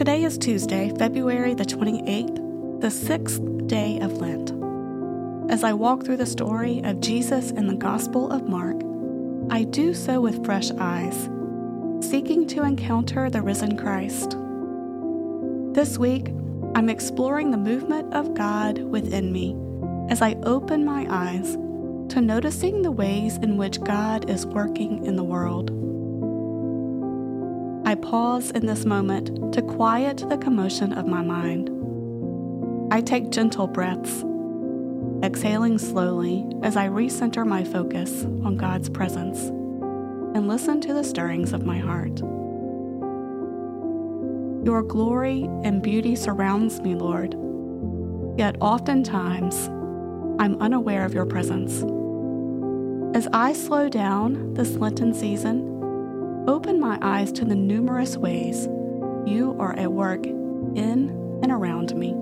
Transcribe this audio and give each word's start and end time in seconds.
Today 0.00 0.24
is 0.24 0.38
Tuesday, 0.38 0.90
February 0.98 1.52
the 1.52 1.66
28th, 1.66 2.80
the 2.80 2.90
sixth 2.90 3.38
day 3.66 4.00
of 4.00 4.16
Lent. 4.16 4.50
As 5.52 5.62
I 5.62 5.74
walk 5.74 6.06
through 6.06 6.16
the 6.16 6.24
story 6.24 6.80
of 6.84 7.00
Jesus 7.00 7.50
in 7.50 7.66
the 7.66 7.74
Gospel 7.74 8.32
of 8.32 8.48
Mark, 8.48 8.80
I 9.50 9.64
do 9.64 9.92
so 9.92 10.22
with 10.22 10.42
fresh 10.42 10.70
eyes, 10.78 11.28
seeking 12.00 12.46
to 12.46 12.62
encounter 12.62 13.28
the 13.28 13.42
risen 13.42 13.76
Christ. 13.76 14.38
This 15.74 15.98
week, 15.98 16.28
I'm 16.74 16.88
exploring 16.88 17.50
the 17.50 17.58
movement 17.58 18.14
of 18.14 18.32
God 18.32 18.78
within 18.78 19.30
me 19.30 19.54
as 20.08 20.22
I 20.22 20.32
open 20.44 20.82
my 20.82 21.06
eyes 21.10 21.58
to 22.14 22.22
noticing 22.22 22.80
the 22.80 22.90
ways 22.90 23.36
in 23.36 23.58
which 23.58 23.82
God 23.82 24.30
is 24.30 24.46
working 24.46 25.04
in 25.04 25.16
the 25.16 25.24
world. 25.24 25.89
Pause 28.02 28.50
in 28.52 28.66
this 28.66 28.84
moment 28.84 29.52
to 29.54 29.62
quiet 29.62 30.24
the 30.28 30.38
commotion 30.38 30.92
of 30.92 31.06
my 31.06 31.22
mind. 31.22 31.70
I 32.92 33.00
take 33.00 33.30
gentle 33.30 33.66
breaths, 33.66 34.24
exhaling 35.22 35.78
slowly 35.78 36.46
as 36.62 36.76
I 36.76 36.88
recenter 36.88 37.46
my 37.46 37.62
focus 37.62 38.24
on 38.24 38.56
God's 38.56 38.88
presence 38.88 39.38
and 40.34 40.48
listen 40.48 40.80
to 40.80 40.92
the 40.92 41.04
stirrings 41.04 41.52
of 41.52 41.64
my 41.64 41.78
heart. 41.78 42.18
Your 44.64 44.82
glory 44.82 45.44
and 45.64 45.82
beauty 45.82 46.16
surrounds 46.16 46.80
me, 46.80 46.94
Lord, 46.94 47.34
yet 48.38 48.56
oftentimes 48.60 49.68
I'm 50.40 50.60
unaware 50.60 51.04
of 51.04 51.14
your 51.14 51.26
presence. 51.26 51.84
As 53.16 53.28
I 53.32 53.52
slow 53.52 53.88
down 53.88 54.54
this 54.54 54.76
Lenten 54.76 55.14
season, 55.14 55.79
open 56.48 56.80
my 56.80 56.98
eyes 57.02 57.32
to 57.32 57.44
the 57.44 57.54
numerous 57.54 58.16
ways 58.16 58.68
you 59.26 59.56
are 59.58 59.74
at 59.78 59.92
work 59.92 60.26
in 60.26 61.10
and 61.42 61.52
around 61.52 61.94
me. 61.94 62.14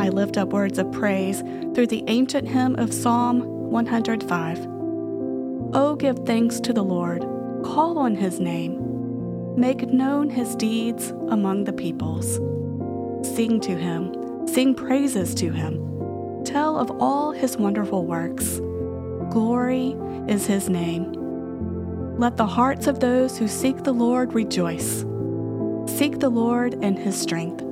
I 0.00 0.10
lift 0.10 0.38
up 0.38 0.50
words 0.50 0.78
of 0.78 0.90
praise 0.92 1.42
through 1.74 1.88
the 1.88 2.04
ancient 2.06 2.48
hymn 2.48 2.76
of 2.76 2.94
Psalm 2.94 3.40
105. 3.70 4.66
Oh, 5.74 5.96
give 5.98 6.18
thanks 6.20 6.60
to 6.60 6.72
the 6.72 6.82
Lord, 6.82 7.22
call 7.62 7.98
on 7.98 8.14
his 8.14 8.40
name, 8.40 8.87
make 9.58 9.88
known 9.88 10.30
his 10.30 10.54
deeds 10.54 11.10
among 11.30 11.64
the 11.64 11.72
peoples. 11.72 12.36
Sing 13.34 13.60
to 13.60 13.74
him, 13.74 14.46
sing 14.46 14.74
praises 14.74 15.34
to 15.34 15.50
him, 15.50 16.44
tell 16.44 16.78
of 16.78 16.90
all 17.00 17.32
his 17.32 17.56
wonderful 17.56 18.06
works. 18.06 18.60
Glory 19.30 19.96
is 20.28 20.46
his 20.46 20.68
name. 20.68 21.12
Let 22.18 22.36
the 22.36 22.46
hearts 22.46 22.86
of 22.86 23.00
those 23.00 23.36
who 23.36 23.48
seek 23.48 23.82
the 23.82 23.92
Lord 23.92 24.32
rejoice. 24.32 25.04
Seek 25.86 26.20
the 26.20 26.30
Lord 26.30 26.74
and 26.80 26.96
his 26.96 27.20
strength. 27.20 27.64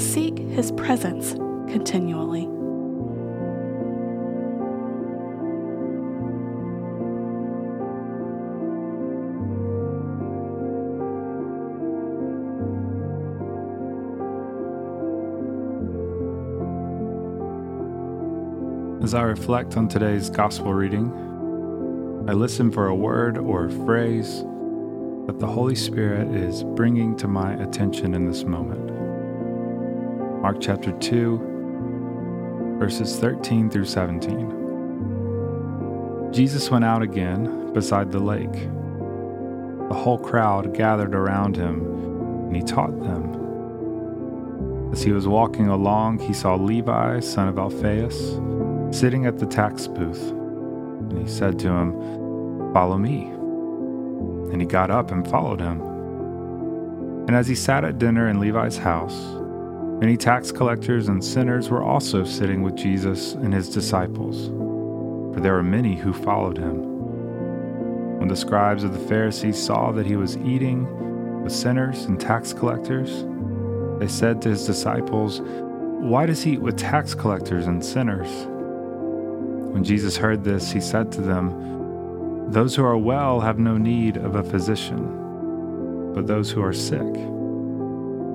Seek 0.00 0.38
his 0.38 0.72
presence 0.72 1.34
continually. 1.70 2.57
As 19.08 19.14
I 19.14 19.22
reflect 19.22 19.78
on 19.78 19.88
today's 19.88 20.28
gospel 20.28 20.74
reading, 20.74 21.10
I 22.28 22.34
listen 22.34 22.70
for 22.70 22.88
a 22.88 22.94
word 22.94 23.38
or 23.38 23.64
a 23.64 23.70
phrase 23.70 24.44
that 25.26 25.38
the 25.38 25.46
Holy 25.46 25.76
Spirit 25.76 26.28
is 26.36 26.62
bringing 26.62 27.16
to 27.16 27.26
my 27.26 27.54
attention 27.54 28.12
in 28.12 28.26
this 28.26 28.44
moment. 28.44 28.92
Mark 30.42 30.58
chapter 30.60 30.92
2, 30.92 32.76
verses 32.78 33.18
13 33.18 33.70
through 33.70 33.86
17. 33.86 36.30
Jesus 36.30 36.70
went 36.70 36.84
out 36.84 37.00
again 37.00 37.72
beside 37.72 38.12
the 38.12 38.18
lake. 38.18 38.68
The 39.88 39.94
whole 39.94 40.18
crowd 40.18 40.74
gathered 40.74 41.14
around 41.14 41.56
him, 41.56 41.80
and 42.48 42.54
he 42.54 42.62
taught 42.62 43.00
them. 43.00 44.90
As 44.92 45.02
he 45.02 45.12
was 45.12 45.26
walking 45.26 45.68
along, 45.68 46.18
he 46.18 46.34
saw 46.34 46.56
Levi, 46.56 47.20
son 47.20 47.48
of 47.48 47.58
Alphaeus, 47.58 48.38
sitting 48.90 49.26
at 49.26 49.38
the 49.38 49.46
tax 49.46 49.86
booth, 49.86 50.30
and 50.30 51.18
he 51.18 51.28
said 51.28 51.58
to 51.60 51.68
him, 51.68 52.72
Follow 52.72 52.98
me. 52.98 53.24
And 54.52 54.60
he 54.60 54.66
got 54.66 54.90
up 54.90 55.10
and 55.10 55.28
followed 55.28 55.60
him. 55.60 55.80
And 57.28 57.36
as 57.36 57.46
he 57.46 57.54
sat 57.54 57.84
at 57.84 57.98
dinner 57.98 58.28
in 58.28 58.40
Levi's 58.40 58.78
house, 58.78 59.16
many 60.00 60.16
tax 60.16 60.50
collectors 60.50 61.08
and 61.08 61.22
sinners 61.22 61.68
were 61.68 61.82
also 61.82 62.24
sitting 62.24 62.62
with 62.62 62.76
Jesus 62.76 63.34
and 63.34 63.52
his 63.52 63.68
disciples, 63.68 64.48
for 65.34 65.40
there 65.40 65.52
were 65.52 65.62
many 65.62 65.94
who 65.94 66.12
followed 66.12 66.56
him. 66.56 66.98
When 68.18 68.28
the 68.28 68.36
scribes 68.36 68.84
of 68.84 68.92
the 68.92 69.06
Pharisees 69.06 69.62
saw 69.62 69.92
that 69.92 70.06
he 70.06 70.16
was 70.16 70.36
eating 70.38 71.42
with 71.42 71.52
sinners 71.52 72.04
and 72.06 72.18
tax 72.18 72.52
collectors, 72.52 73.26
they 73.98 74.08
said 74.08 74.40
to 74.42 74.48
his 74.48 74.66
disciples, 74.66 75.40
Why 75.40 76.26
does 76.26 76.42
he 76.42 76.52
eat 76.52 76.62
with 76.62 76.76
tax 76.76 77.14
collectors 77.14 77.66
and 77.66 77.84
sinners? 77.84 78.48
When 79.78 79.84
Jesus 79.84 80.16
heard 80.16 80.42
this, 80.42 80.72
he 80.72 80.80
said 80.80 81.12
to 81.12 81.20
them, 81.20 82.50
Those 82.50 82.74
who 82.74 82.84
are 82.84 82.98
well 82.98 83.38
have 83.38 83.60
no 83.60 83.78
need 83.78 84.16
of 84.16 84.34
a 84.34 84.42
physician, 84.42 86.12
but 86.12 86.26
those 86.26 86.50
who 86.50 86.60
are 86.64 86.72
sick. 86.72 86.98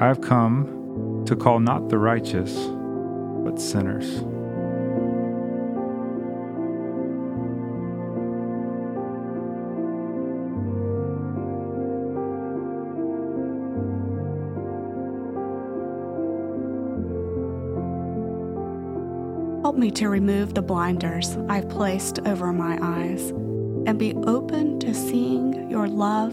I 0.00 0.06
have 0.06 0.20
come 0.20 1.24
to 1.26 1.34
call 1.34 1.58
not 1.58 1.88
the 1.88 1.98
righteous, 1.98 2.54
but 3.44 3.60
sinners. 3.60 4.22
Help 19.74 19.82
me 19.82 19.90
to 19.90 20.08
remove 20.08 20.54
the 20.54 20.62
blinders 20.62 21.36
I've 21.48 21.68
placed 21.68 22.20
over 22.26 22.52
my 22.52 22.78
eyes 22.80 23.30
and 23.30 23.98
be 23.98 24.14
open 24.14 24.78
to 24.78 24.94
seeing 24.94 25.68
your 25.68 25.88
love, 25.88 26.32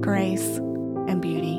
grace, 0.00 0.58
and 0.58 1.20
beauty. 1.20 1.56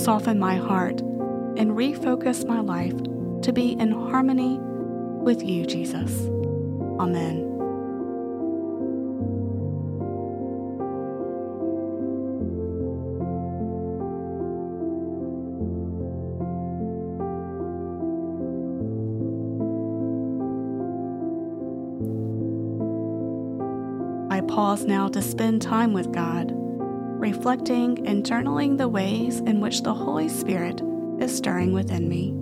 Soften 0.00 0.38
my 0.38 0.54
heart 0.54 1.00
and 1.00 1.72
refocus 1.72 2.46
my 2.46 2.60
life 2.60 2.96
to 3.42 3.52
be 3.52 3.72
in 3.72 3.90
harmony 3.90 4.60
with 4.60 5.42
you, 5.42 5.66
Jesus. 5.66 6.28
Amen. 7.00 7.57
Pause 24.58 24.84
now 24.86 25.06
to 25.06 25.22
spend 25.22 25.62
time 25.62 25.92
with 25.92 26.10
God, 26.10 26.50
reflecting 26.50 28.04
and 28.08 28.24
journaling 28.24 28.76
the 28.76 28.88
ways 28.88 29.38
in 29.38 29.60
which 29.60 29.84
the 29.84 29.94
Holy 29.94 30.28
Spirit 30.28 30.82
is 31.20 31.36
stirring 31.36 31.72
within 31.72 32.08
me. 32.08 32.34